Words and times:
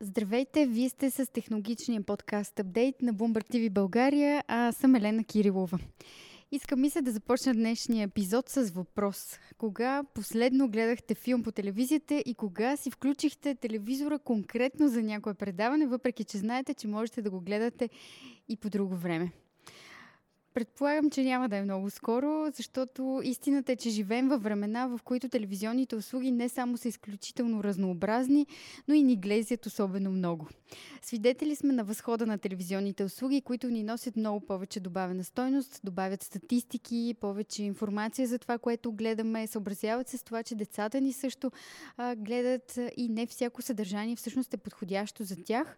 Здравейте, 0.00 0.66
вие 0.66 0.88
сте 0.88 1.10
с 1.10 1.32
технологичния 1.32 2.02
подкаст 2.02 2.60
Апдейт 2.60 3.02
на 3.02 3.14
Bloomberg 3.14 3.54
TV 3.54 3.70
България, 3.70 4.44
а 4.48 4.72
съм 4.72 4.94
Елена 4.94 5.24
Кирилова. 5.24 5.78
Искам 6.52 6.80
ми 6.80 6.90
се 6.90 7.02
да 7.02 7.10
започна 7.10 7.54
днешния 7.54 8.04
епизод 8.04 8.48
с 8.48 8.70
въпрос. 8.70 9.38
Кога 9.58 10.02
последно 10.14 10.68
гледахте 10.68 11.14
филм 11.14 11.42
по 11.42 11.52
телевизията 11.52 12.22
и 12.26 12.34
кога 12.34 12.76
си 12.76 12.90
включихте 12.90 13.54
телевизора 13.54 14.18
конкретно 14.18 14.88
за 14.88 15.02
някое 15.02 15.34
предаване, 15.34 15.86
въпреки 15.86 16.24
че 16.24 16.38
знаете, 16.38 16.74
че 16.74 16.88
можете 16.88 17.22
да 17.22 17.30
го 17.30 17.40
гледате 17.40 17.88
и 18.48 18.56
по 18.56 18.70
друго 18.70 18.96
време? 18.96 19.32
Предполагам, 20.54 21.10
че 21.10 21.24
няма 21.24 21.48
да 21.48 21.56
е 21.56 21.62
много 21.62 21.90
скоро, 21.90 22.46
защото 22.54 23.20
истината 23.24 23.72
е, 23.72 23.76
че 23.76 23.90
живеем 23.90 24.28
във 24.28 24.42
времена, 24.42 24.86
в 24.86 25.00
които 25.04 25.28
телевизионните 25.28 25.96
услуги 25.96 26.30
не 26.30 26.48
само 26.48 26.76
са 26.76 26.88
изключително 26.88 27.64
разнообразни, 27.64 28.46
но 28.88 28.94
и 28.94 29.02
ни 29.02 29.16
глезят 29.16 29.66
особено 29.66 30.10
много. 30.10 30.48
Свидетели 31.02 31.56
сме 31.56 31.72
на 31.72 31.84
възхода 31.84 32.26
на 32.26 32.38
телевизионните 32.38 33.04
услуги, 33.04 33.40
които 33.40 33.68
ни 33.68 33.82
носят 33.82 34.16
много 34.16 34.40
повече 34.40 34.80
добавена 34.80 35.24
стойност, 35.24 35.80
добавят 35.84 36.22
статистики, 36.22 37.14
повече 37.20 37.62
информация 37.62 38.28
за 38.28 38.38
това, 38.38 38.58
което 38.58 38.92
гледаме, 38.92 39.46
съобразяват 39.46 40.08
се 40.08 40.16
с 40.16 40.22
това, 40.22 40.42
че 40.42 40.54
децата 40.54 41.00
ни 41.00 41.12
също 41.12 41.50
а, 41.96 42.16
гледат 42.16 42.78
и 42.96 43.08
не 43.08 43.26
всяко 43.26 43.62
съдържание 43.62 44.16
всъщност 44.16 44.54
е 44.54 44.56
подходящо 44.56 45.24
за 45.24 45.36
тях 45.44 45.76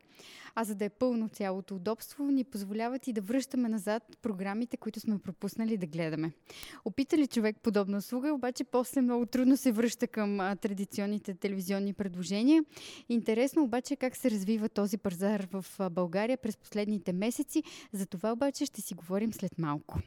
а 0.54 0.64
за 0.64 0.74
да 0.74 0.84
е 0.84 0.88
пълно 0.88 1.28
цялото 1.28 1.76
удобство, 1.76 2.24
ни 2.24 2.44
позволяват 2.44 3.06
и 3.06 3.12
да 3.12 3.20
връщаме 3.20 3.68
назад 3.68 4.02
програмите, 4.22 4.76
които 4.76 5.00
сме 5.00 5.18
пропуснали 5.18 5.76
да 5.76 5.86
гледаме. 5.86 6.32
Опита 6.84 7.18
ли 7.18 7.26
човек 7.26 7.56
подобна 7.62 7.98
услуга, 7.98 8.34
обаче 8.34 8.64
после 8.64 9.00
много 9.00 9.26
трудно 9.26 9.56
се 9.56 9.72
връща 9.72 10.06
към 10.06 10.40
а, 10.40 10.56
традиционните 10.56 11.34
телевизионни 11.34 11.92
предложения. 11.92 12.64
Интересно 13.08 13.62
обаче 13.62 13.96
как 13.96 14.16
се 14.16 14.30
развива 14.30 14.68
този 14.68 14.98
пазар 14.98 15.48
в 15.52 15.64
а, 15.78 15.90
България 15.90 16.38
през 16.38 16.56
последните 16.56 17.12
месеци. 17.12 17.62
За 17.92 18.06
това 18.06 18.32
обаче 18.32 18.66
ще 18.66 18.80
си 18.80 18.94
говорим 18.94 19.32
след 19.32 19.58
малко. 19.58 19.98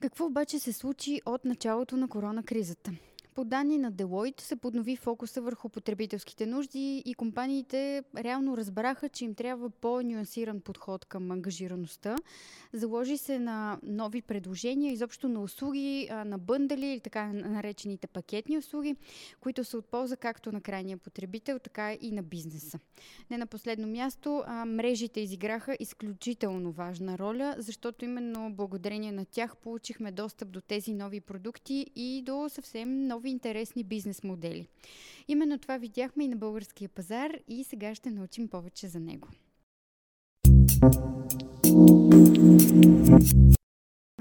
Какво 0.00 0.26
обаче 0.26 0.58
се 0.58 0.72
случи 0.72 1.20
от 1.26 1.44
началото 1.44 1.96
на 1.96 2.08
корона 2.08 2.42
кризата? 2.42 2.92
По 3.36 3.44
данни 3.44 3.78
на 3.78 3.92
Deloitte 3.92 4.40
се 4.40 4.56
поднови 4.56 4.96
фокуса 4.96 5.40
върху 5.40 5.68
потребителските 5.68 6.46
нужди 6.46 7.02
и 7.06 7.14
компаниите 7.14 8.04
реално 8.16 8.56
разбраха, 8.56 9.08
че 9.08 9.24
им 9.24 9.34
трябва 9.34 9.70
по-нюансиран 9.70 10.60
подход 10.60 11.04
към 11.04 11.30
ангажираността. 11.30 12.16
Заложи 12.72 13.16
се 13.16 13.38
на 13.38 13.78
нови 13.82 14.22
предложения, 14.22 14.92
изобщо 14.92 15.28
на 15.28 15.42
услуги, 15.42 16.08
на 16.26 16.38
бъндали 16.38 16.86
или 16.86 17.00
така 17.00 17.32
наречените 17.32 18.06
пакетни 18.06 18.58
услуги, 18.58 18.96
които 19.40 19.64
са 19.64 19.78
от 19.78 19.86
полза 19.86 20.16
както 20.16 20.52
на 20.52 20.60
крайния 20.60 20.98
потребител, 20.98 21.58
така 21.58 21.92
и 21.92 22.10
на 22.12 22.22
бизнеса. 22.22 22.78
Не 23.30 23.38
на 23.38 23.46
последно 23.46 23.86
място, 23.86 24.44
мрежите 24.66 25.20
изиграха 25.20 25.76
изключително 25.80 26.72
важна 26.72 27.18
роля, 27.18 27.54
защото 27.58 28.04
именно 28.04 28.52
благодарение 28.52 29.12
на 29.12 29.24
тях 29.24 29.56
получихме 29.56 30.12
достъп 30.12 30.50
до 30.50 30.60
тези 30.60 30.92
нови 30.92 31.20
продукти 31.20 31.86
и 31.96 32.22
до 32.22 32.48
съвсем 32.48 33.06
нови 33.06 33.25
нови 33.26 33.32
интересни 33.32 33.84
бизнес 33.84 34.22
модели. 34.24 34.66
Именно 35.28 35.58
това 35.58 35.78
видяхме 35.78 36.24
и 36.24 36.28
на 36.28 36.36
българския 36.36 36.88
пазар 36.88 37.30
и 37.48 37.64
сега 37.64 37.94
ще 37.94 38.10
научим 38.10 38.48
повече 38.48 38.88
за 38.88 39.00
него. 39.00 39.28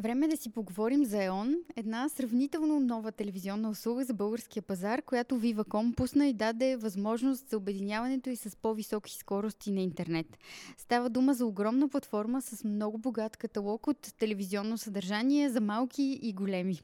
Време 0.01 0.25
е 0.25 0.29
да 0.29 0.37
си 0.37 0.51
поговорим 0.51 1.05
за 1.05 1.23
ЕОН, 1.23 1.55
една 1.75 2.09
сравнително 2.09 2.79
нова 2.79 3.11
телевизионна 3.11 3.69
услуга 3.69 4.03
за 4.03 4.13
българския 4.13 4.63
пазар, 4.63 5.01
която 5.01 5.35
Viva.com 5.35 5.95
пусна 5.95 6.27
и 6.27 6.33
даде 6.33 6.77
възможност 6.77 7.49
за 7.49 7.57
обединяването 7.57 8.29
и 8.29 8.35
с 8.35 8.55
по-високи 8.55 9.13
скорости 9.13 9.71
на 9.71 9.81
интернет. 9.81 10.37
Става 10.77 11.09
дума 11.09 11.33
за 11.33 11.45
огромна 11.45 11.89
платформа 11.89 12.41
с 12.41 12.63
много 12.63 12.97
богат 12.97 13.37
каталог 13.37 13.87
от 13.87 14.13
телевизионно 14.17 14.77
съдържание 14.77 15.49
за 15.49 15.61
малки 15.61 16.19
и 16.21 16.33
големи. 16.33 16.79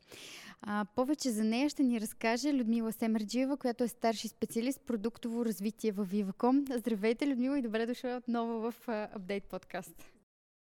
А, 0.63 0.85
повече 0.95 1.31
за 1.31 1.43
нея 1.43 1.69
ще 1.69 1.83
ни 1.83 2.01
разкаже 2.01 2.53
Людмила 2.53 2.91
Семерджиева, 2.91 3.57
която 3.57 3.83
е 3.83 3.87
старши 3.87 4.27
специалист 4.27 4.81
продуктово 4.81 5.45
развитие 5.45 5.91
в 5.91 6.05
Viva.com. 6.05 6.77
Здравейте, 6.77 7.27
Людмила, 7.27 7.59
и 7.59 7.61
добре 7.61 7.85
дошла 7.85 8.17
отново 8.17 8.71
в 8.71 8.75
Апдейт 8.87 9.43
подкаст. 9.43 10.05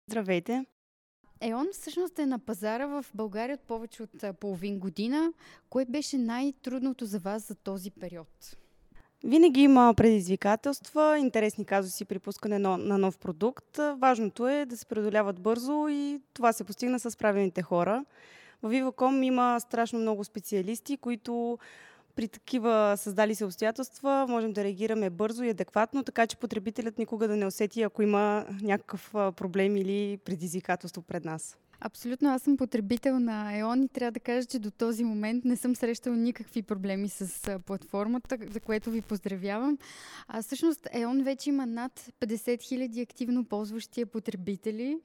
Здравейте! 0.07 0.65
ЕОН 1.41 1.67
всъщност 1.71 2.19
е 2.19 2.25
на 2.25 2.39
пазара 2.39 2.85
в 2.85 3.05
България 3.13 3.53
от 3.53 3.61
повече 3.61 4.03
от 4.03 4.39
половин 4.39 4.79
година. 4.79 5.33
Кое 5.69 5.85
беше 5.85 6.17
най-трудното 6.17 7.05
за 7.05 7.19
вас 7.19 7.47
за 7.47 7.55
този 7.55 7.91
период? 7.91 8.57
Винаги 9.23 9.61
има 9.61 9.93
предизвикателства, 9.97 11.19
интересни 11.19 11.65
казуси 11.65 12.05
при 12.05 12.19
пускане 12.19 12.59
на 12.59 12.97
нов 12.97 13.17
продукт. 13.17 13.77
Важното 13.97 14.47
е 14.47 14.65
да 14.65 14.77
се 14.77 14.85
преодоляват 14.85 15.39
бързо 15.39 15.87
и 15.89 16.19
това 16.33 16.53
се 16.53 16.63
постигна 16.63 16.99
с 16.99 17.17
правилните 17.17 17.61
хора. 17.61 18.05
В 18.65 18.69
Viva.com 18.69 19.23
има 19.23 19.59
страшно 19.59 19.99
много 19.99 20.23
специалисти, 20.23 20.97
които 20.97 21.57
при 22.15 22.27
такива 22.27 22.93
създали 22.97 23.35
се 23.35 23.45
обстоятелства 23.45 24.25
можем 24.29 24.53
да 24.53 24.63
реагираме 24.63 25.09
бързо 25.09 25.43
и 25.43 25.49
адекватно, 25.49 26.03
така 26.03 26.27
че 26.27 26.37
потребителят 26.37 26.97
никога 26.97 27.27
да 27.27 27.35
не 27.35 27.45
усети, 27.45 27.81
ако 27.81 28.01
има 28.01 28.45
някакъв 28.61 29.09
проблем 29.13 29.77
или 29.77 30.17
предизвикателство 30.17 31.01
пред 31.01 31.25
нас. 31.25 31.57
Абсолютно, 31.79 32.29
аз 32.29 32.41
съм 32.41 32.57
потребител 32.57 33.19
на 33.19 33.57
ЕОН 33.57 33.83
и 33.83 33.87
трябва 33.87 34.11
да 34.11 34.19
кажа, 34.19 34.45
че 34.45 34.59
до 34.59 34.71
този 34.71 35.03
момент 35.03 35.45
не 35.45 35.57
съм 35.57 35.75
срещала 35.75 36.17
никакви 36.17 36.61
проблеми 36.61 37.09
с 37.09 37.59
платформата, 37.65 38.37
за 38.51 38.59
което 38.59 38.91
ви 38.91 39.01
поздравявам. 39.01 39.77
А 40.27 40.41
всъщност 40.41 40.87
ЕОН 40.93 41.23
вече 41.23 41.49
има 41.49 41.65
над 41.65 42.09
50 42.19 42.57
000 42.57 43.03
активно 43.03 43.45
ползващи 43.45 44.05
потребители. 44.05 44.99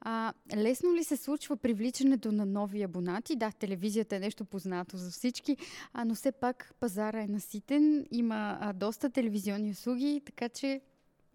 А, 0.00 0.32
лесно 0.56 0.94
ли 0.94 1.04
се 1.04 1.16
случва 1.16 1.56
привличането 1.56 2.32
на 2.32 2.46
нови 2.46 2.82
абонати? 2.82 3.36
Да, 3.36 3.50
телевизията 3.50 4.16
е 4.16 4.20
нещо 4.20 4.44
познато 4.44 4.96
за 4.96 5.10
всички, 5.10 5.56
а, 5.92 6.04
но 6.04 6.14
все 6.14 6.32
пак 6.32 6.74
пазара 6.80 7.22
е 7.22 7.26
наситен, 7.26 8.06
има 8.10 8.58
а, 8.60 8.72
доста 8.72 9.10
телевизионни 9.10 9.70
услуги, 9.70 10.22
така 10.26 10.48
че 10.48 10.80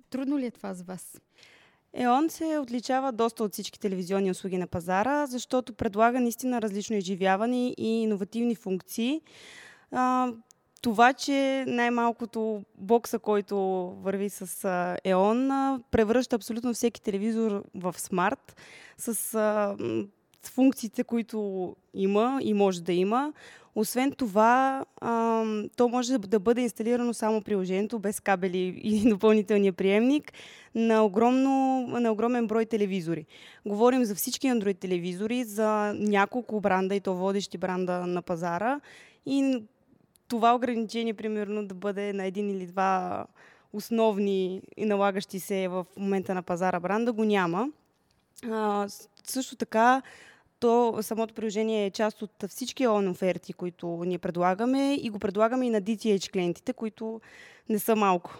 трудно 0.10 0.40
ли 0.40 0.46
е 0.46 0.52
това 0.52 0.74
за 0.74 0.84
вас? 0.84 1.22
ЕОН 1.94 2.30
се 2.30 2.58
отличава 2.60 3.12
доста 3.12 3.44
от 3.44 3.54
всички 3.54 3.80
телевизионни 3.80 4.32
услуги 4.32 4.58
на 4.58 4.68
пазара, 4.68 5.26
защото 5.26 5.74
предлага 5.74 6.20
наистина 6.20 6.62
различно 6.62 6.96
изживяване 6.96 7.74
и 7.78 8.02
иновативни 8.02 8.56
функции. 8.56 9.22
А, 9.92 10.32
това, 10.82 11.14
че 11.14 11.66
най-малкото 11.68 12.64
бокса, 12.78 13.20
който 13.20 13.58
върви 14.02 14.30
с 14.30 14.68
ЕОН, 15.04 15.84
превръща 15.92 16.36
абсолютно 16.36 16.74
всеки 16.74 17.02
телевизор 17.02 17.64
в 17.76 17.96
смарт, 17.98 18.56
с 18.98 19.38
функциите, 20.48 21.04
които 21.04 21.76
има 21.94 22.40
и 22.44 22.54
може 22.54 22.82
да 22.82 22.94
има. 22.94 23.34
Освен 23.76 24.12
това, 24.12 24.86
а, 25.02 25.44
то 25.76 25.90
може 25.90 26.18
да 26.18 26.40
бъде 26.40 26.62
инсталирано 26.62 27.14
само 27.14 27.42
приложението, 27.42 28.00
без 28.00 28.20
кабели 28.20 28.82
и 28.84 29.10
допълнителния 29.10 29.74
приемник, 29.74 30.34
на, 30.76 31.04
огромно, 31.04 31.88
на 31.88 32.12
огромен 32.12 32.48
брой 32.48 32.66
телевизори. 32.66 33.26
Говорим 33.66 34.06
за 34.06 34.16
всички 34.16 34.48
Android 34.48 34.80
телевизори, 34.80 35.44
за 35.44 35.94
няколко 35.98 36.62
бранда 36.62 36.96
и 36.96 37.00
то 37.00 37.16
водещи 37.16 37.58
бранда 37.58 38.08
на 38.08 38.22
пазара. 38.22 38.80
И 39.26 39.64
това 40.28 40.56
ограничение, 40.56 41.14
примерно, 41.14 41.68
да 41.68 41.76
бъде 41.76 42.14
на 42.14 42.26
един 42.26 42.50
или 42.50 42.66
два 42.66 43.26
основни 43.74 44.62
и 44.78 44.86
налагащи 44.86 45.40
се 45.40 45.68
в 45.68 45.86
момента 45.98 46.34
на 46.34 46.44
пазара 46.44 46.80
бранда, 46.80 47.12
го 47.12 47.24
няма. 47.24 47.70
Също 49.24 49.56
така, 49.56 50.02
то 50.60 50.98
самото 51.02 51.34
приложение 51.34 51.86
е 51.86 51.92
част 51.92 52.22
от 52.22 52.44
всички 52.50 52.88
он 52.88 53.08
оферти, 53.08 53.54
които 53.54 54.04
ние 54.06 54.18
предлагаме 54.18 54.96
и 54.96 55.10
го 55.10 55.20
предлагаме 55.20 55.66
и 55.66 55.70
на 55.70 55.82
DTH 55.82 56.32
клиентите, 56.32 56.74
които 56.74 57.22
не 57.70 57.80
са 57.80 57.96
малко. 57.96 58.38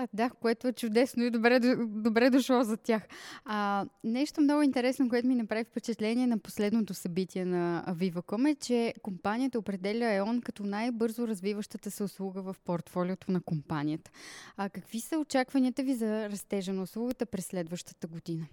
А, 0.00 0.08
да, 0.12 0.30
което 0.30 0.68
е 0.68 0.72
чудесно 0.72 1.22
и 1.22 1.30
добре, 1.30 1.60
добре 1.86 2.30
дошло 2.30 2.62
за 2.62 2.76
тях. 2.76 3.02
А, 3.44 3.86
нещо 4.04 4.40
много 4.40 4.62
интересно, 4.62 5.08
което 5.08 5.28
ми 5.28 5.34
направи 5.34 5.64
впечатление 5.64 6.26
на 6.26 6.38
последното 6.38 6.94
събитие 6.94 7.44
на 7.44 7.84
Viva.com 7.88 8.50
е, 8.50 8.54
че 8.54 8.94
компанията 9.02 9.58
определя 9.58 10.12
ЕОН 10.12 10.40
като 10.40 10.62
най-бързо 10.62 11.28
развиващата 11.28 11.90
се 11.90 12.02
услуга 12.02 12.42
в 12.42 12.56
портфолиото 12.64 13.32
на 13.32 13.40
компанията. 13.40 14.10
А 14.56 14.68
какви 14.68 15.00
са 15.00 15.18
очакванията 15.18 15.82
ви 15.82 15.94
за 15.94 16.28
растежа 16.30 16.72
на 16.72 16.82
услугата 16.82 17.26
през 17.26 17.46
следващата 17.46 18.06
година? 18.06 18.46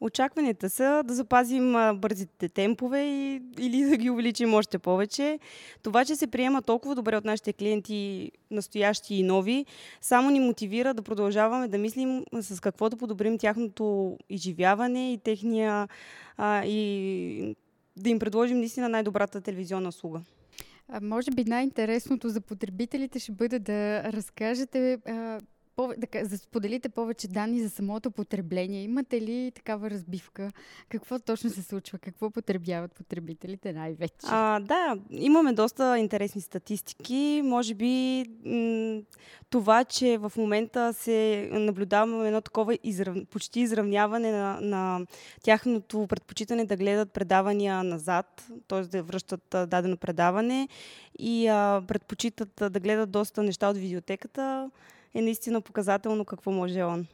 Очакванията 0.00 0.70
са 0.70 1.02
да 1.04 1.14
запазим 1.14 1.72
бързите 1.94 2.48
темпове 2.48 3.02
и, 3.02 3.42
или 3.58 3.84
да 3.84 3.96
ги 3.96 4.10
увеличим 4.10 4.54
още 4.54 4.78
повече. 4.78 5.38
Това, 5.82 6.04
че 6.04 6.16
се 6.16 6.26
приема 6.26 6.62
толкова 6.62 6.94
добре 6.94 7.16
от 7.16 7.24
нашите 7.24 7.52
клиенти, 7.52 8.32
настоящи 8.50 9.14
и 9.14 9.22
нови, 9.22 9.66
само 10.00 10.30
ни 10.30 10.40
мотивира 10.40 10.94
да 10.94 11.02
продължаваме 11.02 11.68
да 11.68 11.78
мислим 11.78 12.24
с 12.40 12.60
какво 12.60 12.88
да 12.88 12.96
подобрим 12.96 13.38
тяхното 13.38 14.16
изживяване 14.30 15.12
и 15.12 15.18
техния 15.18 15.88
а, 16.36 16.64
и 16.64 17.56
да 17.96 18.10
им 18.10 18.18
предложим 18.18 18.58
наистина 18.58 18.88
най-добрата 18.88 19.40
телевизионна 19.40 19.88
услуга. 19.88 20.20
Може 21.02 21.30
би 21.30 21.44
най-интересното 21.44 22.28
за 22.28 22.40
потребителите 22.40 23.18
ще 23.18 23.32
бъде 23.32 23.58
да 23.58 24.02
разкажете 24.12 24.92
а, 24.92 25.40
да, 25.98 26.38
споделите 26.38 26.88
повече 26.88 27.28
данни 27.28 27.60
за 27.60 27.70
самото 27.70 28.10
потребление. 28.10 28.82
Имате 28.82 29.20
ли 29.20 29.52
такава 29.54 29.90
разбивка? 29.90 30.50
Какво 30.88 31.18
точно 31.18 31.50
се 31.50 31.62
случва? 31.62 31.98
Какво 31.98 32.30
потребяват 32.30 32.92
потребителите 32.92 33.72
най-вече? 33.72 34.14
А, 34.22 34.60
да, 34.60 34.96
имаме 35.10 35.52
доста 35.52 35.98
интересни 35.98 36.40
статистики. 36.40 37.42
Може 37.44 37.74
би 37.74 38.24
м- 38.44 39.02
това, 39.50 39.84
че 39.84 40.18
в 40.18 40.32
момента 40.36 40.92
се 40.92 41.48
наблюдаваме 41.52 42.26
едно 42.26 42.40
такова 42.40 42.78
израв... 42.84 43.16
почти 43.30 43.60
изравняване 43.60 44.32
на, 44.32 44.58
на 44.60 45.06
тяхното 45.42 46.06
предпочитане 46.06 46.64
да 46.64 46.76
гледат 46.76 47.12
предавания 47.12 47.84
назад, 47.84 48.46
т.е. 48.68 48.80
да 48.82 49.02
връщат 49.02 49.42
дадено 49.50 49.96
предаване 49.96 50.68
и 51.18 51.46
а, 51.48 51.82
предпочитат 51.88 52.62
да 52.72 52.80
гледат 52.80 53.10
доста 53.10 53.42
неща 53.42 53.70
от 53.70 53.76
видеотеката 53.76 54.70
е 55.14 55.22
наистина 55.22 55.60
показателно 55.60 56.24
какво 56.24 56.50
може 56.50 56.82
он. 56.82 57.06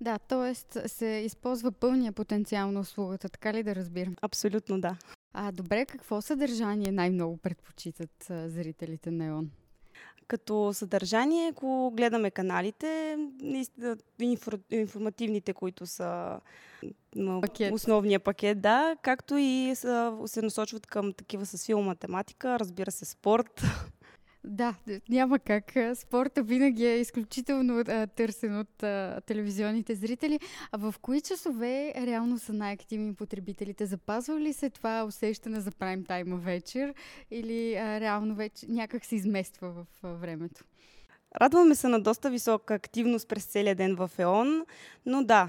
Да, 0.00 0.18
т.е. 0.18 0.54
се 0.88 1.06
използва 1.06 1.72
пълния 1.72 2.12
потенциал 2.12 2.72
на 2.72 2.80
услугата, 2.80 3.28
така 3.28 3.54
ли 3.54 3.62
да 3.62 3.74
разбирам? 3.74 4.16
Абсолютно 4.22 4.80
да. 4.80 4.96
А 5.32 5.52
добре, 5.52 5.86
какво 5.86 6.22
съдържание 6.22 6.92
най-много 6.92 7.36
предпочитат 7.36 8.30
а, 8.30 8.48
зрителите 8.48 9.10
на 9.10 9.24
ЕОН? 9.24 9.50
Като 10.28 10.72
съдържание, 10.74 11.48
ако 11.48 11.92
гледаме 11.96 12.30
каналите, 12.30 13.18
информативните, 14.70 15.52
които 15.52 15.86
са 15.86 16.40
пакет. 17.40 17.74
основния 17.74 18.20
пакет, 18.20 18.60
да, 18.60 18.96
както 19.02 19.36
и 19.36 19.72
са, 19.74 20.18
се 20.26 20.42
насочват 20.42 20.86
към 20.86 21.12
такива 21.12 21.46
с 21.46 21.66
филма 21.66 21.94
тематика, 21.94 22.58
разбира 22.58 22.90
се, 22.90 23.04
спорт, 23.04 23.62
Да, 24.46 24.74
няма 25.08 25.38
как. 25.38 25.72
Спорта 25.94 26.42
винаги 26.42 26.86
е 26.86 27.00
изключително 27.00 27.84
а, 27.88 28.06
търсен 28.06 28.58
от 28.58 28.82
а, 28.82 29.20
телевизионните 29.26 29.94
зрители. 29.94 30.40
А 30.72 30.78
в 30.78 30.94
кои 31.02 31.20
часове 31.20 31.92
реално 31.96 32.38
са 32.38 32.52
най-активни 32.52 33.14
потребителите? 33.14 33.86
Запазва 33.86 34.40
ли 34.40 34.52
се 34.52 34.70
това 34.70 35.04
усещане 35.04 35.60
за 35.60 35.70
прайм 35.70 36.04
тайма 36.04 36.36
вечер 36.36 36.94
или 37.30 37.74
а, 37.74 38.00
реално 38.00 38.34
вече 38.34 38.66
някак 38.68 39.04
се 39.04 39.14
измества 39.14 39.70
в 39.70 39.86
а, 40.02 40.08
времето? 40.08 40.64
Радваме 41.40 41.74
се 41.74 41.88
на 41.88 42.00
доста 42.00 42.30
висока 42.30 42.74
активност 42.74 43.28
през 43.28 43.44
целия 43.44 43.74
ден 43.74 43.96
в 43.96 44.10
ЕОН, 44.18 44.64
но 45.06 45.24
да, 45.24 45.48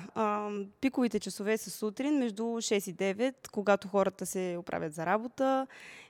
пиковите 0.82 1.20
часове 1.20 1.58
са 1.58 1.70
сутрин 1.70 2.18
между 2.18 2.44
6 2.44 2.90
и 2.90 2.96
9, 2.96 3.34
когато 3.52 3.88
хората 3.88 4.26
се 4.26 4.56
оправят 4.60 4.94
за 4.94 5.06
работа 5.06 5.68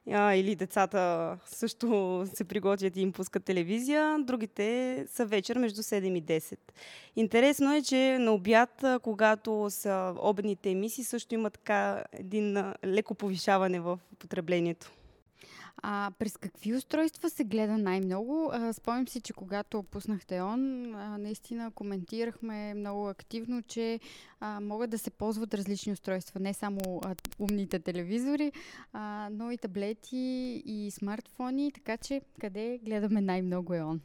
или 0.08 0.56
децата 0.56 1.38
също 1.46 2.26
се 2.34 2.44
приготвят 2.44 2.98
и 2.98 3.02
им 3.02 3.12
пускат 3.12 3.44
телевизия. 3.44 4.18
Другите 4.20 5.06
са 5.10 5.26
вечер 5.26 5.58
между 5.58 5.82
7 5.82 6.18
и 6.18 6.24
10. 6.24 6.58
Интересно 7.16 7.74
е, 7.74 7.82
че 7.82 8.18
на 8.20 8.32
обяд, 8.32 8.84
когато 9.02 9.68
са 9.70 10.16
обедните 10.20 10.72
емисии, 10.72 11.04
също 11.04 11.36
има 11.36 11.50
така 11.50 12.04
един 12.14 12.74
леко 12.86 13.16
повишаване 13.16 13.80
в 13.80 14.00
потреблението. 14.20 14.92
А 15.84 16.12
през 16.20 16.38
какви 16.38 16.76
устройства 16.76 17.30
се 17.30 17.44
гледа 17.44 17.78
най-много? 17.78 18.52
спомням 18.74 19.08
си, 19.08 19.22
че 19.22 19.34
когато 19.34 19.84
пуснахте 19.84 20.42
он, 20.42 20.96
а, 20.96 21.18
наистина 21.18 21.72
коментирахме 21.72 22.74
много 22.74 23.10
активно, 23.10 23.62
че 23.62 24.00
а, 24.40 24.60
могат 24.60 24.90
да 24.90 24.98
се 24.98 25.10
ползват 25.10 25.54
различни 25.54 25.94
устройства. 25.94 26.40
Не 26.40 26.54
само 26.54 27.02
а, 27.04 27.16
умните 27.40 27.80
телевизори, 27.80 28.52
а, 28.94 29.30
но 29.32 29.52
и 29.52 29.58
таблети 29.58 30.18
и 30.66 30.92
смартфони. 30.92 31.72
Така 31.72 31.98
че 31.98 32.22
къде 32.42 32.80
гледаме 32.84 33.22
най-много 33.22 33.74
е 33.74 33.82
он? 33.82 34.02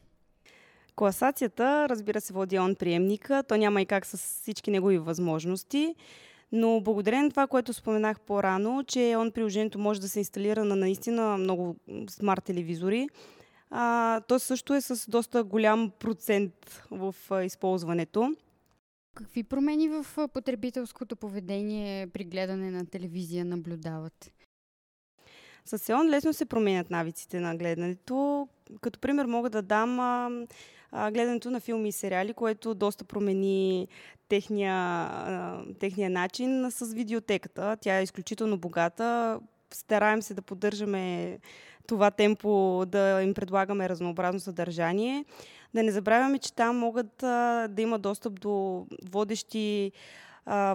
Класацията, 0.97 1.89
разбира 1.89 2.21
се, 2.21 2.33
води 2.33 2.59
он 2.59 2.75
приемника. 2.75 3.43
То 3.49 3.57
няма 3.57 3.83
и 3.83 3.87
как 3.87 4.07
с 4.07 4.17
всички 4.17 4.71
негови 4.71 4.99
възможности. 4.99 5.95
Но 6.53 6.81
благодарение 6.81 7.25
на 7.25 7.31
това, 7.31 7.47
което 7.47 7.73
споменах 7.73 8.21
по-рано, 8.21 8.85
че 8.85 9.15
он 9.19 9.33
приложението 9.33 9.79
може 9.79 10.01
да 10.01 10.09
се 10.09 10.19
инсталира 10.19 10.65
на 10.65 10.77
наистина 10.77 11.37
много 11.39 11.77
смарт 12.11 12.45
телевизори, 12.45 13.09
а, 13.71 14.21
то 14.21 14.39
също 14.39 14.75
е 14.75 14.81
с 14.81 15.11
доста 15.11 15.45
голям 15.45 15.91
процент 15.99 16.53
в 16.91 17.15
а, 17.31 17.45
използването. 17.45 18.37
Какви 19.15 19.43
промени 19.43 19.89
в 19.89 20.29
потребителското 20.29 21.17
поведение 21.17 22.07
при 22.07 22.25
гледане 22.25 22.71
на 22.71 22.87
телевизия 22.87 23.45
наблюдават? 23.45 24.33
С 25.65 25.79
Сеон 25.79 26.11
лесно 26.11 26.33
се 26.33 26.45
променят 26.45 26.91
навиците 26.91 27.41
на 27.41 27.57
гледането. 27.57 28.49
Като 28.81 28.99
пример 28.99 29.27
мога 29.27 29.51
да 29.51 29.63
дам 29.63 30.01
а, 30.01 30.31
гледането 30.93 31.51
на 31.51 31.61
филми 31.61 31.89
и 31.89 31.93
сериали, 31.93 32.35
което 32.35 32.75
доста 32.75 33.05
промени 33.05 33.89
техния, 34.29 35.09
техния 35.81 36.11
начин 36.11 36.71
с 36.71 36.93
видеотеката. 36.95 37.77
Тя 37.81 37.99
е 37.99 38.03
изключително 38.03 38.59
богата. 38.59 39.41
Стараем 39.71 40.23
се 40.23 40.35
да 40.35 40.43
поддържаме 40.43 41.39
това 41.87 42.11
темпо, 42.11 42.85
да 42.87 43.23
им 43.23 43.35
предлагаме 43.35 43.89
разнообразно 43.89 44.41
съдържание. 44.41 45.25
Да 45.75 45.83
не 45.83 45.93
забравяме, 45.93 46.39
че 46.39 46.53
там 46.53 46.79
могат 46.79 47.17
да 47.19 47.75
има 47.79 47.99
достъп 47.99 48.41
до 48.41 48.87
водещи 49.11 49.93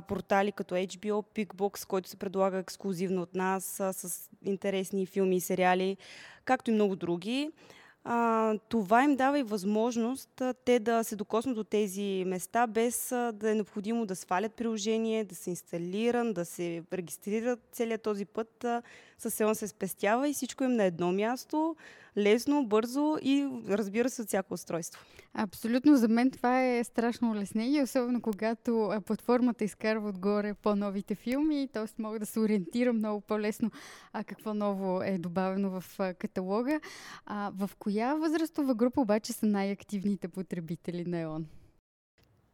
портали 0.08 0.52
като 0.52 0.76
HBO, 0.76 1.26
Pickbox, 1.36 1.88
който 1.88 2.10
се 2.10 2.18
предлага 2.18 2.58
ексклюзивно 2.58 3.22
от 3.22 3.36
нас 3.36 3.64
с 3.92 4.30
интересни 4.46 5.06
филми 5.06 5.36
и 5.36 5.42
сериали, 5.42 5.98
както 6.46 6.72
и 6.72 6.74
много 6.74 6.96
други 6.96 7.52
а, 8.10 8.54
това 8.70 9.04
им 9.04 9.16
дава 9.16 9.40
и 9.40 9.44
възможност 9.44 10.42
а, 10.42 10.54
те 10.54 10.80
да 10.80 11.04
се 11.04 11.16
докоснат 11.16 11.56
до 11.56 11.64
тези 11.64 12.24
места, 12.28 12.68
без 12.68 13.12
а, 13.12 13.32
да 13.32 13.52
е 13.52 13.56
необходимо 13.56 14.06
да 14.06 14.16
свалят 14.16 14.54
приложение, 14.54 15.26
да 15.26 15.36
се 15.36 15.50
инсталират, 15.50 16.34
да 16.34 16.46
се 16.46 16.84
регистрират 16.94 17.60
целият 17.72 18.02
този 18.02 18.26
път. 18.26 18.64
А, 18.64 18.82
селон 19.18 19.56
се 19.56 19.68
спестява 19.68 20.30
и 20.30 20.34
всичко 20.34 20.64
им 20.64 20.72
на 20.72 20.84
едно 20.84 21.12
място, 21.12 21.76
лесно, 22.18 22.66
бързо 22.66 23.18
и 23.22 23.50
разбира 23.70 24.10
се 24.10 24.22
от 24.22 24.28
всяко 24.28 24.54
устройство. 24.54 25.02
Абсолютно, 25.34 25.98
за 25.98 26.08
мен 26.08 26.32
това 26.32 26.64
е 26.64 26.84
страшно 26.84 27.32
улеснение, 27.32 27.84
особено 27.84 28.22
когато 28.22 28.94
платформата 29.06 29.64
изкарва 29.64 30.10
отгоре 30.10 30.54
по-новите 30.54 31.16
филми, 31.16 31.70
т.е. 31.74 32.02
мога 32.02 32.20
да 32.20 32.26
се 32.26 32.40
ориентирам 32.40 32.98
много 32.98 33.22
по-лесно 33.22 33.72
а, 34.14 34.24
какво 34.24 34.54
ново 34.54 35.02
е 35.02 35.18
добавено 35.18 35.82
в 35.82 36.00
каталога. 36.20 36.80
А, 37.26 37.52
в 37.56 37.70
коя 37.80 38.16
възрастова 38.16 38.76
група 38.76 39.02
обаче 39.02 39.34
са 39.34 39.46
най-активните 39.46 40.28
потребители 40.28 41.06
на 41.06 41.20
ЕОН? 41.20 41.46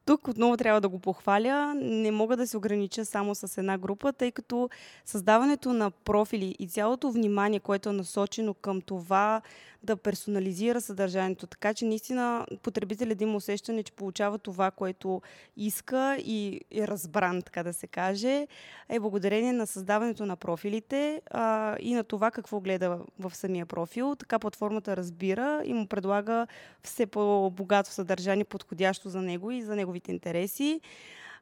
Тук 0.05 0.27
отново 0.27 0.57
трябва 0.57 0.81
да 0.81 0.89
го 0.89 1.00
похваля. 1.00 1.74
Не 1.75 2.12
мога 2.12 2.38
да 2.38 2.48
се 2.48 2.57
огранича 2.57 3.05
само 3.05 3.36
с 3.36 3.57
една 3.57 3.77
група, 3.77 4.13
тъй 4.13 4.31
като 4.31 4.69
създаването 5.05 5.74
на 5.74 5.91
профили 5.91 6.55
и 6.60 6.67
цялото 6.67 7.12
внимание, 7.12 7.60
което 7.60 7.89
е 7.89 7.93
насочено 7.93 8.53
към 8.53 8.81
това 8.81 9.41
да 9.84 9.96
персонализира 9.96 10.82
съдържанието, 10.82 11.48
така 11.48 11.74
че 11.74 11.86
наистина 11.86 12.46
потребителят 12.63 13.18
да 13.18 13.24
има 13.24 13.36
усещане, 13.36 13.84
че 13.84 13.92
получава 13.92 14.38
това, 14.38 14.72
което 14.72 15.22
иска 15.58 16.18
и 16.18 16.62
е 16.72 16.88
разбран, 16.88 17.42
така 17.42 17.63
да 17.63 17.74
се 17.74 17.88
каже, 17.88 18.48
е 18.90 19.00
благодарение 19.00 19.54
на 19.54 19.68
създаването 19.68 20.25
на 20.25 20.36
профилите 20.36 21.22
а, 21.32 21.78
и 21.80 21.94
на 21.94 22.04
това 22.04 22.32
какво 22.32 22.60
гледа 22.60 23.00
в 23.20 23.36
самия 23.36 23.66
профил. 23.66 24.16
Така 24.16 24.40
платформата 24.40 24.98
разбира 24.98 25.62
и 25.66 25.74
му 25.74 25.88
предлага 25.88 26.48
все 26.84 27.06
по-богато 27.06 27.90
съдържание, 27.90 28.44
подходящо 28.44 29.10
за 29.10 29.22
него 29.22 29.52
и 29.52 29.62
за 29.62 29.75
неговите 29.75 30.12
интереси. 30.12 30.82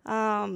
А, 0.04 0.48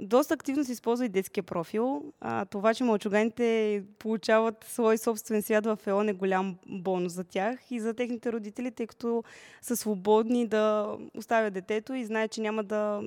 доста 0.00 0.34
активно 0.34 0.64
се 0.64 0.72
използва 0.72 1.06
и 1.06 1.08
детския 1.08 1.42
профил. 1.42 2.02
А, 2.20 2.44
това, 2.44 2.74
че 2.74 2.84
мълчуганите 2.84 3.82
получават 3.98 4.64
свой 4.68 4.98
собствен 4.98 5.42
свят 5.42 5.66
в 5.66 5.78
ЕОН 5.86 6.08
е 6.08 6.12
голям 6.12 6.56
бонус 6.66 7.12
за 7.12 7.24
тях 7.24 7.70
и 7.70 7.80
за 7.80 7.94
техните 7.94 8.32
родители, 8.32 8.70
тъй 8.70 8.86
като 8.86 9.24
са 9.62 9.76
свободни 9.76 10.46
да 10.46 10.96
оставят 11.16 11.54
детето 11.54 11.94
и 11.94 12.04
знаят, 12.04 12.32
че 12.32 12.40
няма 12.40 12.64
да 12.64 13.02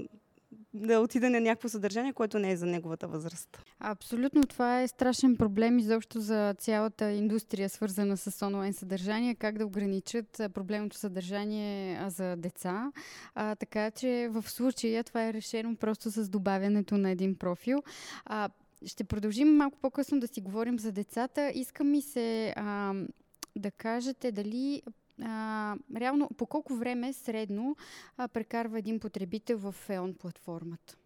да 0.79 1.00
отиде 1.00 1.29
на 1.29 1.41
някакво 1.41 1.69
съдържание, 1.69 2.13
което 2.13 2.39
не 2.39 2.51
е 2.51 2.57
за 2.57 2.65
неговата 2.65 3.07
възраст. 3.07 3.63
Абсолютно, 3.79 4.43
това 4.43 4.81
е 4.81 4.88
страшен 4.88 5.38
проблем 5.38 5.79
изобщо 5.79 6.19
за 6.19 6.55
цялата 6.57 7.12
индустрия, 7.12 7.69
свързана 7.69 8.17
с 8.17 8.46
онлайн 8.46 8.74
съдържание, 8.74 9.36
как 9.36 9.57
да 9.57 9.65
ограничат 9.65 10.41
проблемното 10.53 10.98
съдържание 10.98 12.10
за 12.10 12.36
деца. 12.36 12.91
А, 13.36 13.55
така 13.55 13.91
че 13.91 14.29
в 14.31 14.50
случая 14.50 15.03
това 15.03 15.27
е 15.27 15.34
решено 15.34 15.75
просто 15.75 16.12
с 16.12 16.29
добавянето 16.29 16.98
на 16.98 17.10
един 17.10 17.36
профил. 17.36 17.84
А, 18.25 18.50
ще 18.86 19.03
продължим 19.03 19.55
малко 19.55 19.77
по-късно 19.81 20.19
да 20.19 20.27
си 20.27 20.41
говорим 20.41 20.79
за 20.79 20.91
децата. 20.91 21.51
Иска 21.55 21.84
ми 21.84 22.01
се 22.01 22.53
а, 22.55 22.93
да 23.55 23.72
кажете 23.72 24.31
дали 24.31 24.81
а, 25.24 25.75
реално 25.95 26.29
по 26.38 26.45
колко 26.45 26.75
време 26.75 27.13
средно 27.13 27.75
а, 28.17 28.27
прекарва 28.27 28.79
един 28.79 29.00
потребител 29.00 29.57
в 29.57 29.75
ЕОН 29.89 30.13
платформата? 30.13 30.97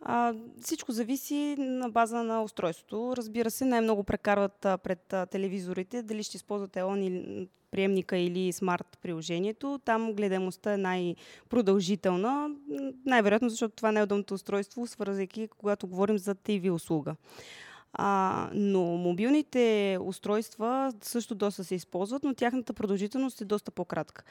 А, 0.00 0.34
всичко 0.60 0.92
зависи 0.92 1.54
на 1.58 1.88
база 1.88 2.22
на 2.22 2.42
устройството. 2.42 3.14
Разбира 3.16 3.50
се, 3.50 3.64
най-много 3.64 4.04
прекарват 4.04 4.64
а, 4.64 4.78
пред 4.78 5.12
а, 5.12 5.26
телевизорите, 5.26 6.02
дали 6.02 6.22
ще 6.22 6.36
използват 6.36 6.76
ЕОН 6.76 7.02
или 7.02 7.48
приемника 7.70 8.16
или 8.16 8.52
смарт 8.52 8.98
приложението. 9.02 9.80
Там 9.84 10.12
гледаемостта 10.12 10.72
е 10.72 10.76
най-продължителна, 10.76 12.50
най-вероятно, 13.06 13.48
защото 13.48 13.76
това 13.76 13.88
е 13.88 13.92
най-удобното 13.92 14.34
устройство, 14.34 14.86
свързайки, 14.86 15.48
когато 15.48 15.86
говорим 15.86 16.18
за 16.18 16.34
TV 16.34 16.70
услуга. 16.70 17.14
А, 17.94 18.48
но 18.54 18.82
мобилните 18.82 19.98
устройства 20.00 20.92
също 21.02 21.34
доста 21.34 21.64
се 21.64 21.74
използват, 21.74 22.24
но 22.24 22.34
тяхната 22.34 22.72
продължителност 22.72 23.40
е 23.40 23.44
доста 23.44 23.70
по-кратка. 23.70 24.24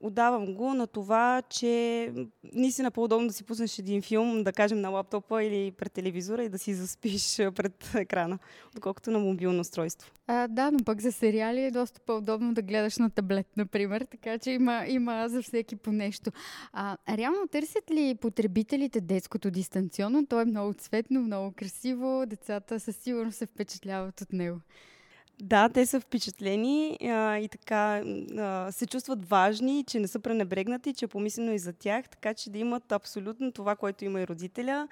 Отдавам 0.00 0.54
го 0.54 0.74
на 0.74 0.86
това, 0.86 1.42
че 1.50 2.12
наистина 2.52 2.90
по-удобно 2.90 3.26
да 3.26 3.32
си 3.32 3.44
пуснеш 3.44 3.78
един 3.78 4.02
филм, 4.02 4.44
да 4.44 4.52
кажем 4.52 4.80
на 4.80 4.88
лаптопа 4.88 5.44
или 5.44 5.70
пред 5.70 5.92
телевизора 5.92 6.44
и 6.44 6.48
да 6.48 6.58
си 6.58 6.74
заспиш 6.74 7.36
пред 7.36 7.94
екрана, 7.94 8.38
отколкото 8.76 9.10
на 9.10 9.18
мобилно 9.18 9.60
устройство. 9.60 10.10
А, 10.26 10.48
да, 10.48 10.70
но 10.70 10.78
пък 10.84 11.00
за 11.00 11.12
сериали 11.12 11.60
е 11.60 11.70
доста 11.70 12.00
по-удобно 12.00 12.54
да 12.54 12.62
гледаш 12.62 12.98
на 12.98 13.10
таблет, 13.10 13.46
например, 13.56 14.06
така 14.10 14.38
че 14.38 14.50
има, 14.50 14.84
има 14.88 15.28
за 15.28 15.42
всеки 15.42 15.76
по 15.76 15.92
нещо. 15.92 16.30
А, 16.72 16.96
реално 17.16 17.48
търсят 17.48 17.90
ли 17.90 18.14
потребителите 18.14 19.00
детското 19.00 19.50
дистанционно? 19.50 20.26
То 20.26 20.40
е 20.40 20.44
много 20.44 20.72
цветно, 20.72 21.20
много 21.20 21.52
красиво, 21.56 22.24
децата 22.26 22.80
със 22.80 22.96
сигурност 22.96 23.38
се 23.38 23.46
впечатляват 23.46 24.20
от 24.20 24.32
него. 24.32 24.60
Да, 25.40 25.68
те 25.68 25.86
са 25.86 26.00
впечатлени 26.00 26.98
а, 27.02 27.38
и 27.38 27.48
така 27.48 28.02
а, 28.38 28.72
се 28.72 28.86
чувстват 28.86 29.28
важни, 29.28 29.84
че 29.84 30.00
не 30.00 30.08
са 30.08 30.20
пренебрегнати, 30.20 30.94
че 30.94 31.04
е 31.04 31.08
помислено 31.08 31.52
и 31.52 31.58
за 31.58 31.72
тях, 31.72 32.08
така 32.08 32.34
че 32.34 32.50
да 32.50 32.58
имат 32.58 32.92
абсолютно 32.92 33.52
това, 33.52 33.76
което 33.76 34.04
има 34.04 34.20
и 34.20 34.26
родителя. 34.26 34.88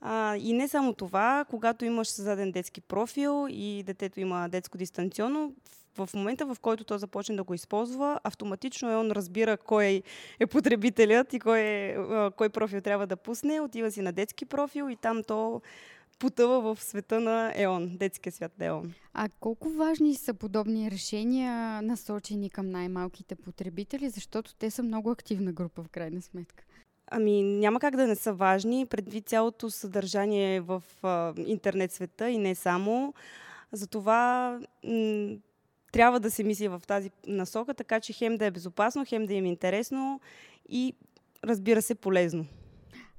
А, 0.00 0.36
и 0.36 0.52
не 0.52 0.68
само 0.68 0.92
това, 0.92 1.44
когато 1.50 1.84
имаш 1.84 2.08
създаден 2.08 2.52
детски 2.52 2.80
профил 2.80 3.46
и 3.50 3.82
детето 3.86 4.20
има 4.20 4.48
детско 4.48 4.78
дистанционно, 4.78 5.52
в 5.98 6.08
момента, 6.14 6.46
в 6.46 6.56
който 6.60 6.84
то 6.84 6.98
започне 6.98 7.36
да 7.36 7.42
го 7.42 7.54
използва, 7.54 8.20
автоматично 8.24 9.00
он 9.00 9.10
разбира 9.10 9.56
кой 9.56 10.02
е 10.40 10.46
потребителят 10.46 11.32
и 11.32 11.40
кой, 11.40 11.60
е, 11.60 11.96
кой 12.36 12.48
профил 12.48 12.80
трябва 12.80 13.06
да 13.06 13.16
пусне. 13.16 13.60
Отива 13.60 13.90
си 13.90 14.00
на 14.00 14.12
детски 14.12 14.46
профил 14.46 14.90
и 14.90 14.96
там 14.96 15.22
то 15.22 15.62
потъва 16.18 16.74
в 16.74 16.82
света 16.82 17.20
на 17.20 17.52
ЕОН, 17.56 17.96
детския 17.96 18.32
свят 18.32 18.58
на 18.58 18.64
ЕОН. 18.64 18.94
А 19.14 19.28
колко 19.40 19.68
важни 19.68 20.14
са 20.14 20.34
подобни 20.34 20.90
решения, 20.90 21.82
насочени 21.82 22.50
към 22.50 22.70
най-малките 22.70 23.34
потребители, 23.34 24.08
защото 24.08 24.54
те 24.54 24.70
са 24.70 24.82
много 24.82 25.10
активна 25.10 25.52
група 25.52 25.82
в 25.82 25.88
крайна 25.88 26.22
сметка? 26.22 26.64
Ами 27.10 27.42
няма 27.42 27.80
как 27.80 27.96
да 27.96 28.06
не 28.06 28.16
са 28.16 28.32
важни, 28.32 28.86
предвид 28.86 29.28
цялото 29.28 29.70
съдържание 29.70 30.60
в 30.60 30.82
а, 31.02 31.34
интернет 31.46 31.92
света 31.92 32.30
и 32.30 32.38
не 32.38 32.54
само. 32.54 33.14
Затова 33.72 34.50
м- 34.84 35.36
трябва 35.92 36.20
да 36.20 36.30
се 36.30 36.44
мисли 36.44 36.68
в 36.68 36.82
тази 36.86 37.10
насока, 37.26 37.74
така 37.74 38.00
че 38.00 38.12
хем 38.12 38.36
да 38.36 38.46
е 38.46 38.50
безопасно, 38.50 39.04
хем 39.08 39.26
да 39.26 39.34
им 39.34 39.44
е 39.44 39.48
интересно 39.48 40.20
и 40.68 40.94
разбира 41.44 41.82
се 41.82 41.94
полезно. 41.94 42.46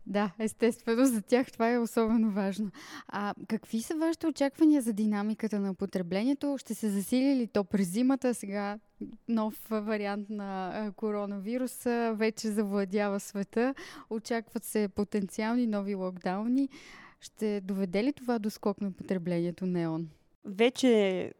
Да, 0.09 0.31
естествено, 0.39 1.05
за 1.05 1.21
тях 1.21 1.51
това 1.51 1.71
е 1.71 1.77
особено 1.77 2.31
важно. 2.31 2.71
А 3.07 3.33
какви 3.47 3.81
са 3.81 3.95
вашите 3.95 4.27
очаквания 4.27 4.81
за 4.81 4.93
динамиката 4.93 5.59
на 5.59 5.73
потреблението? 5.73 6.55
Ще 6.57 6.73
се 6.73 6.89
засили 6.89 7.35
ли 7.35 7.47
то 7.47 7.63
през 7.63 7.87
зимата? 7.87 8.33
Сега 8.33 8.79
нов 9.27 9.67
вариант 9.69 10.29
на 10.29 10.91
коронавируса 10.95 12.13
вече 12.15 12.51
завладява 12.51 13.19
света. 13.19 13.73
Очакват 14.09 14.63
се 14.63 14.87
потенциални 14.87 15.67
нови 15.67 15.95
локдауни. 15.95 16.69
Ще 17.21 17.61
доведе 17.61 18.03
ли 18.03 18.13
това 18.13 18.39
до 18.39 18.49
скок 18.49 18.81
на 18.81 18.91
потреблението 18.91 19.65
неон? 19.65 20.09
Вече 20.45 21.31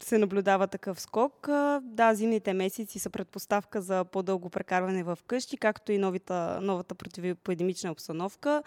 се 0.00 0.18
наблюдава 0.18 0.66
такъв 0.66 1.00
скок. 1.00 1.46
Да, 1.82 2.14
зимните 2.14 2.52
месеци 2.52 2.98
са 2.98 3.10
предпоставка 3.10 3.82
за 3.82 4.04
по-дълго 4.04 4.50
прекарване 4.50 5.02
в 5.02 5.18
къщи, 5.26 5.56
както 5.56 5.92
и 5.92 5.98
новата, 5.98 6.58
новата 6.62 6.94
противоепидемична 6.94 7.92
обстановка. 7.92 8.62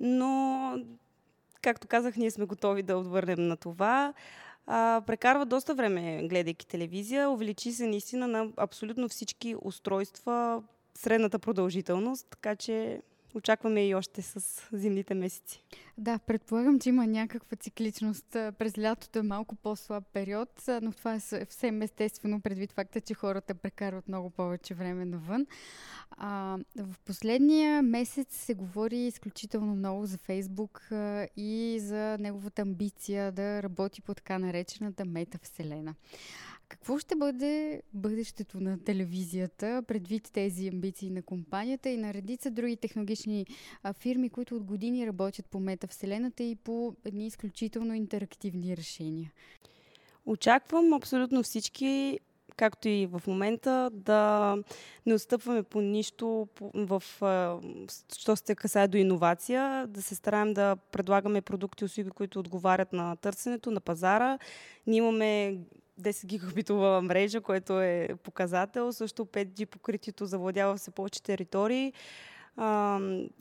Но, 0.00 0.84
както 1.62 1.88
казах, 1.88 2.16
ние 2.16 2.30
сме 2.30 2.44
готови 2.46 2.82
да 2.82 2.96
отвърнем 2.96 3.48
на 3.48 3.56
това. 3.56 4.14
А, 4.66 5.02
прекарва 5.06 5.46
доста 5.46 5.74
време, 5.74 6.28
гледайки 6.28 6.66
телевизия. 6.66 7.30
Увеличи 7.30 7.72
се 7.72 7.86
наистина 7.86 8.28
на 8.28 8.48
абсолютно 8.56 9.08
всички 9.08 9.56
устройства 9.62 10.62
средната 10.94 11.38
продължителност, 11.38 12.26
така 12.30 12.56
че 12.56 13.02
очакваме 13.34 13.88
и 13.88 13.94
още 13.94 14.22
с 14.22 14.62
зимните 14.72 15.14
месеци. 15.14 15.64
Да, 15.98 16.18
предполагам, 16.18 16.80
че 16.80 16.88
има 16.88 17.06
някаква 17.06 17.56
цикличност. 17.56 18.26
През 18.30 18.78
лятото 18.78 19.18
е 19.18 19.22
малко 19.22 19.56
по-слаб 19.56 20.04
период, 20.12 20.48
но 20.82 20.92
това 20.92 21.14
е 21.14 21.20
съвсем 21.20 21.82
естествено 21.82 22.40
предвид 22.40 22.72
факта, 22.72 23.00
че 23.00 23.14
хората 23.14 23.54
прекарват 23.54 24.08
много 24.08 24.30
повече 24.30 24.74
време 24.74 25.04
навън. 25.04 25.46
А, 26.10 26.58
в 26.76 26.98
последния 27.04 27.82
месец 27.82 28.36
се 28.36 28.54
говори 28.54 28.96
изключително 28.96 29.74
много 29.74 30.06
за 30.06 30.18
Фейсбук 30.18 30.88
и 31.36 31.78
за 31.80 32.16
неговата 32.20 32.62
амбиция 32.62 33.32
да 33.32 33.62
работи 33.62 34.02
по 34.02 34.14
така 34.14 34.38
наречената 34.38 35.04
метавселена. 35.04 35.94
Какво 36.74 36.98
ще 36.98 37.16
бъде 37.16 37.82
бъдещето 37.92 38.60
на 38.60 38.84
телевизията, 38.84 39.82
предвид 39.88 40.30
тези 40.32 40.68
амбиции 40.68 41.10
на 41.10 41.22
компанията 41.22 41.88
и 41.88 41.96
на 41.96 42.14
редица 42.14 42.50
други 42.50 42.76
технологични 42.76 43.46
фирми, 43.98 44.30
които 44.30 44.56
от 44.56 44.64
години 44.64 45.06
работят 45.06 45.46
по 45.46 45.60
метавселената 45.60 46.42
и 46.42 46.56
по 46.56 46.94
едни 47.04 47.26
изключително 47.26 47.94
интерактивни 47.94 48.76
решения? 48.76 49.32
Очаквам 50.26 50.92
абсолютно 50.92 51.42
всички 51.42 52.20
както 52.56 52.88
и 52.88 53.06
в 53.06 53.22
момента, 53.26 53.90
да 53.92 54.56
не 55.06 55.14
отстъпваме 55.14 55.62
по 55.62 55.80
нищо 55.80 56.48
в, 56.74 57.02
що 58.18 58.36
се 58.36 58.54
касае 58.54 58.88
до 58.88 58.98
иновация, 58.98 59.86
да 59.86 60.02
се 60.02 60.14
стараем 60.14 60.54
да 60.54 60.76
предлагаме 60.76 61.40
продукти 61.40 61.84
и 61.84 61.86
услуги, 61.86 62.10
които 62.10 62.40
отговарят 62.40 62.92
на 62.92 63.16
търсенето, 63.16 63.70
на 63.70 63.80
пазара. 63.80 64.38
Ние 64.86 64.98
имаме 64.98 65.58
10 66.00 66.26
гигабитова 66.26 67.02
мрежа, 67.02 67.40
което 67.40 67.80
е 67.80 68.08
показател. 68.22 68.92
Също 68.92 69.24
5G 69.24 69.66
покритието 69.66 70.26
завладява 70.26 70.76
все 70.76 70.90
повече 70.90 71.22
територии. 71.22 71.92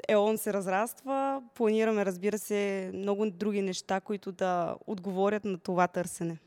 ЕОН 0.07 0.37
се 0.37 0.53
разраства. 0.53 1.43
Планираме, 1.55 2.05
разбира 2.05 2.37
се, 2.37 2.91
много 2.93 3.29
други 3.29 3.61
неща, 3.61 3.99
които 3.99 4.31
да 4.31 4.75
отговорят 4.87 5.45
на 5.45 5.57
това 5.57 5.87
търсене. 5.87 6.37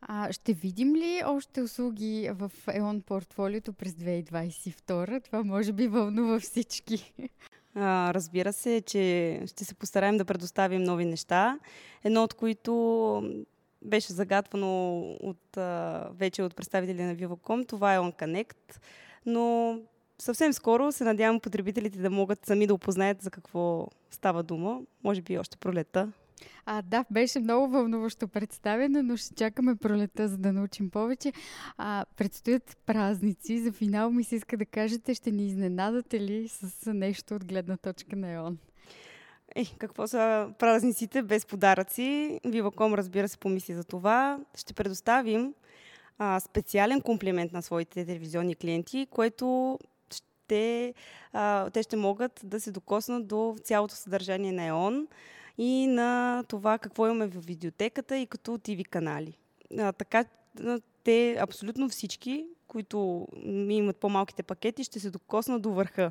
А 0.00 0.32
ще 0.32 0.52
видим 0.52 0.94
ли 0.94 1.22
още 1.26 1.62
услуги 1.62 2.30
в 2.32 2.52
ЕОН 2.74 3.00
портфолиото 3.00 3.72
през 3.72 3.92
2022? 3.92 5.24
Това 5.24 5.42
може 5.44 5.72
би 5.72 5.88
вълнува 5.88 6.40
всички. 6.40 7.12
А, 7.74 8.14
разбира 8.14 8.52
се, 8.52 8.82
че 8.86 9.42
ще 9.46 9.64
се 9.64 9.74
постараем 9.74 10.16
да 10.16 10.24
предоставим 10.24 10.82
нови 10.82 11.04
неща. 11.04 11.58
Едно 12.04 12.22
от 12.22 12.34
които 12.34 12.72
беше 13.84 14.12
загатвано 14.12 15.00
от, 15.02 15.58
вече 16.10 16.42
от 16.42 16.56
представители 16.56 17.02
на 17.02 17.16
Vivo.com. 17.16 17.68
Това 17.68 17.94
е 17.94 17.98
OnConnect. 17.98 18.80
Но 19.26 19.78
съвсем 20.18 20.52
скоро 20.52 20.92
се 20.92 21.04
надявам 21.04 21.40
потребителите 21.40 21.98
да 21.98 22.10
могат 22.10 22.46
сами 22.46 22.66
да 22.66 22.74
опознаят 22.74 23.22
за 23.22 23.30
какво 23.30 23.88
става 24.10 24.42
дума. 24.42 24.80
Може 25.04 25.22
би 25.22 25.38
още 25.38 25.56
пролета. 25.56 26.12
А, 26.66 26.82
да, 26.82 27.04
беше 27.10 27.40
много 27.40 27.68
вълнуващо 27.68 28.28
представено, 28.28 29.02
но 29.02 29.16
ще 29.16 29.34
чакаме 29.34 29.76
пролета, 29.76 30.28
за 30.28 30.38
да 30.38 30.52
научим 30.52 30.90
повече. 30.90 31.32
А, 31.76 32.04
предстоят 32.16 32.76
празници. 32.86 33.62
За 33.62 33.72
финал 33.72 34.10
ми 34.10 34.24
се 34.24 34.36
иска 34.36 34.56
да 34.56 34.66
кажете, 34.66 35.14
ще 35.14 35.30
ни 35.30 35.46
изненадате 35.46 36.20
ли 36.20 36.48
с 36.48 36.92
нещо 36.92 37.34
от 37.34 37.44
гледна 37.44 37.76
точка 37.76 38.16
на 38.16 38.30
ЕОН? 38.30 38.58
Е, 39.54 39.64
какво 39.78 40.06
са 40.06 40.48
празниците 40.58 41.22
без 41.22 41.46
подаръци? 41.46 42.40
Viva.com, 42.44 42.94
разбира 42.94 43.28
се, 43.28 43.38
помисли 43.38 43.74
за 43.74 43.84
това. 43.84 44.38
Ще 44.54 44.74
предоставим 44.74 45.54
а, 46.18 46.40
специален 46.40 47.00
комплимент 47.00 47.52
на 47.52 47.62
своите 47.62 48.04
телевизионни 48.04 48.54
клиенти, 48.54 49.06
което 49.10 49.78
те, 50.48 50.94
а, 51.32 51.70
те 51.70 51.82
ще 51.82 51.96
могат 51.96 52.40
да 52.44 52.60
се 52.60 52.70
докоснат 52.70 53.26
до 53.26 53.56
цялото 53.64 53.94
съдържание 53.94 54.52
на 54.52 54.64
ЕОН 54.64 55.06
и 55.58 55.86
на 55.86 56.44
това 56.48 56.78
какво 56.78 57.06
имаме 57.06 57.26
в 57.26 57.46
видеотеката 57.46 58.18
и 58.18 58.26
като 58.26 58.58
TV 58.58 58.88
канали. 58.88 59.38
А, 59.78 59.92
така, 59.92 60.24
те 61.04 61.36
абсолютно 61.40 61.88
всички, 61.88 62.46
които 62.68 63.28
имат 63.68 63.96
по-малките 63.96 64.42
пакети, 64.42 64.84
ще 64.84 65.00
се 65.00 65.10
докоснат 65.10 65.62
до 65.62 65.70
върха. 65.70 66.10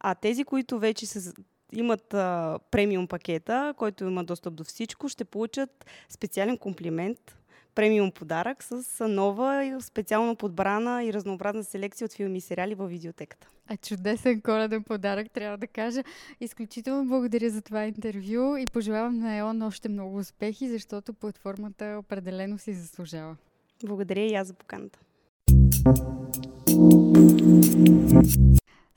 А 0.00 0.14
тези, 0.14 0.44
които 0.44 0.78
вече 0.78 1.06
се 1.06 1.32
имат 1.72 2.14
а, 2.14 2.58
премиум 2.70 3.06
пакета, 3.06 3.74
който 3.76 4.04
има 4.04 4.24
достъп 4.24 4.54
до 4.54 4.64
всичко, 4.64 5.08
ще 5.08 5.24
получат 5.24 5.86
специален 6.08 6.58
комплимент, 6.58 7.36
премиум 7.74 8.12
подарък 8.12 8.62
с 8.62 9.08
нова, 9.08 9.78
специално 9.80 10.36
подбрана 10.36 11.04
и 11.04 11.12
разнообразна 11.12 11.64
селекция 11.64 12.04
от 12.04 12.12
филми 12.12 12.38
и 12.38 12.40
сериали 12.40 12.74
във 12.74 12.90
видеотеката. 12.90 13.48
А 13.68 13.76
чудесен 13.76 14.40
коледен 14.40 14.82
подарък, 14.82 15.30
трябва 15.30 15.58
да 15.58 15.66
кажа. 15.66 16.02
Изключително 16.40 17.04
благодаря 17.08 17.50
за 17.50 17.62
това 17.62 17.84
интервю 17.84 18.56
и 18.56 18.66
пожелавам 18.72 19.18
на 19.18 19.36
ЕОН 19.36 19.62
още 19.62 19.88
много 19.88 20.16
успехи, 20.16 20.68
защото 20.68 21.14
платформата 21.14 21.96
определено 21.98 22.58
си 22.58 22.74
заслужава. 22.74 23.36
Благодаря 23.84 24.20
и 24.20 24.34
аз 24.34 24.46
за 24.46 24.54
поканата. 24.54 24.98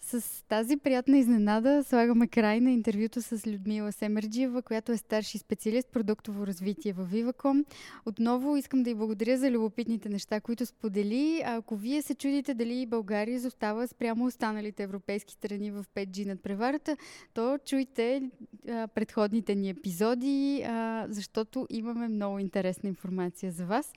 С 0.07 0.43
тази 0.47 0.77
приятна 0.77 1.17
изненада 1.17 1.83
слагаме 1.83 2.27
край 2.27 2.61
на 2.61 2.71
интервюто 2.71 3.21
с 3.21 3.47
Людмила 3.47 3.91
Семерджиева, 3.91 4.61
която 4.61 4.91
е 4.91 4.97
старши 4.97 5.37
специалист 5.37 5.91
продуктово 5.91 6.47
развитие 6.47 6.93
в 6.93 7.07
Viva.com. 7.11 7.65
Отново 8.05 8.57
искам 8.57 8.83
да 8.83 8.89
й 8.89 8.95
благодаря 8.95 9.37
за 9.37 9.51
любопитните 9.51 10.09
неща, 10.09 10.41
които 10.41 10.65
сподели. 10.65 11.41
А 11.45 11.55
ако 11.55 11.75
вие 11.75 12.01
се 12.01 12.15
чудите 12.15 12.53
дали 12.53 12.85
България 12.85 13.35
изостава 13.35 13.87
спрямо 13.87 14.25
останалите 14.25 14.83
европейски 14.83 15.33
страни 15.33 15.71
в 15.71 15.85
5G 15.95 16.25
над 16.25 16.43
преварата, 16.43 16.97
то 17.33 17.57
чуйте 17.65 18.21
а, 18.69 18.87
предходните 18.87 19.55
ни 19.55 19.69
епизоди, 19.69 20.63
а, 20.67 21.05
защото 21.09 21.67
имаме 21.69 22.07
много 22.07 22.39
интересна 22.39 22.89
информация 22.89 23.51
за 23.51 23.65
вас. 23.65 23.93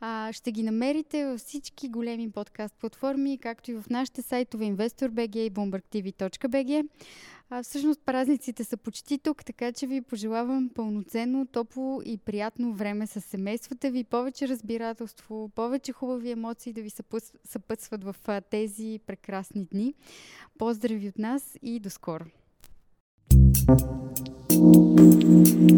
А, 0.00 0.32
ще 0.32 0.52
ги 0.52 0.62
намерите 0.62 1.26
във 1.26 1.40
всички 1.40 1.88
големи 1.88 2.30
подкаст 2.30 2.74
платформи, 2.74 3.38
както 3.38 3.70
и 3.70 3.74
в 3.74 3.84
нашите 3.90 4.22
сайтове 4.22 4.64
InvestorBG 4.64 5.47
bloombergtv.bg. 5.50 6.88
А, 7.50 7.62
всъщност 7.62 8.00
празниците 8.04 8.64
са 8.64 8.76
почти 8.76 9.18
тук, 9.18 9.44
така 9.44 9.72
че 9.72 9.86
ви 9.86 10.00
пожелавам 10.00 10.70
пълноценно, 10.74 11.46
топло 11.46 12.00
и 12.04 12.18
приятно 12.18 12.74
време 12.74 13.06
с 13.06 13.20
семействата 13.20 13.90
ви, 13.90 14.04
повече 14.04 14.48
разбирателство, 14.48 15.50
повече 15.54 15.92
хубави 15.92 16.30
емоции 16.30 16.72
да 16.72 16.82
ви 16.82 16.90
съпътстват 17.44 18.04
в 18.04 18.16
тези 18.50 19.00
прекрасни 19.06 19.66
дни. 19.72 19.94
Поздрави 20.58 21.08
от 21.08 21.18
нас 21.18 21.58
и 21.62 21.80
до 21.80 21.90
скоро! 21.90 22.24
Thank 23.68 24.22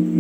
you. 0.05 0.20